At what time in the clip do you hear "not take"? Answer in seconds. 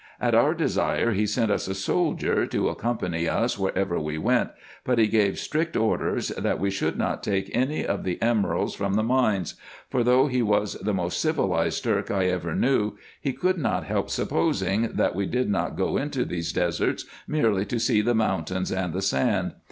6.97-7.51